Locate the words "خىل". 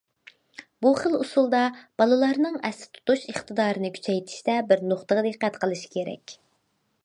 1.01-1.17